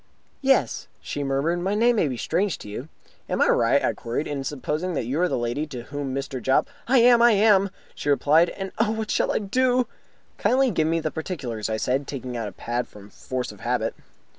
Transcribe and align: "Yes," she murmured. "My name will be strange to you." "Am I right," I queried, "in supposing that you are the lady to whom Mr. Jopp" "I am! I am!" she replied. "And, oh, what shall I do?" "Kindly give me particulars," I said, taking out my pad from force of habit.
"Yes," 0.41 0.87
she 0.99 1.23
murmured. 1.23 1.59
"My 1.59 1.75
name 1.75 1.97
will 1.97 2.09
be 2.09 2.17
strange 2.17 2.57
to 2.57 2.67
you." 2.67 2.89
"Am 3.29 3.39
I 3.39 3.49
right," 3.49 3.85
I 3.85 3.93
queried, 3.93 4.25
"in 4.25 4.43
supposing 4.43 4.95
that 4.95 5.05
you 5.05 5.21
are 5.21 5.27
the 5.27 5.37
lady 5.37 5.67
to 5.67 5.83
whom 5.83 6.11
Mr. 6.15 6.41
Jopp" 6.41 6.67
"I 6.87 6.97
am! 6.97 7.21
I 7.21 7.33
am!" 7.33 7.69
she 7.93 8.09
replied. 8.09 8.49
"And, 8.49 8.71
oh, 8.79 8.89
what 8.93 9.11
shall 9.11 9.31
I 9.31 9.37
do?" 9.37 9.85
"Kindly 10.39 10.71
give 10.71 10.87
me 10.87 11.01
particulars," 11.03 11.69
I 11.69 11.77
said, 11.77 12.07
taking 12.07 12.35
out 12.35 12.45
my 12.47 12.63
pad 12.65 12.87
from 12.87 13.11
force 13.11 13.51
of 13.51 13.59
habit. 13.59 13.93